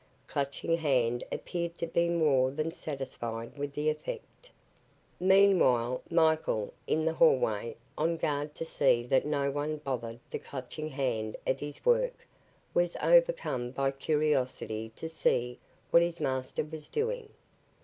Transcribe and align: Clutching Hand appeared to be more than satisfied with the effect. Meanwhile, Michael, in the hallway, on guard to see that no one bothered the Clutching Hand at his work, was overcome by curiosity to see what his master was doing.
Clutching 0.25 0.77
Hand 0.77 1.23
appeared 1.31 1.77
to 1.77 1.85
be 1.85 2.09
more 2.09 2.49
than 2.49 2.71
satisfied 2.71 3.55
with 3.55 3.73
the 3.75 3.87
effect. 3.87 4.49
Meanwhile, 5.19 6.01
Michael, 6.09 6.73
in 6.87 7.05
the 7.05 7.13
hallway, 7.13 7.75
on 7.99 8.17
guard 8.17 8.55
to 8.55 8.65
see 8.65 9.03
that 9.03 9.27
no 9.27 9.51
one 9.51 9.77
bothered 9.77 10.19
the 10.31 10.39
Clutching 10.39 10.89
Hand 10.89 11.37
at 11.45 11.59
his 11.59 11.85
work, 11.85 12.27
was 12.73 12.97
overcome 13.03 13.69
by 13.69 13.91
curiosity 13.91 14.91
to 14.95 15.07
see 15.07 15.59
what 15.91 16.01
his 16.01 16.19
master 16.19 16.63
was 16.65 16.89
doing. 16.89 17.29